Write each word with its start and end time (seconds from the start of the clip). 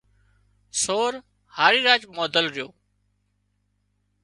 سور 0.83 1.11
هارِي 1.55 1.79
راچ 1.87 2.01
ٻانڌل 2.13 2.45
ريو 2.55 2.67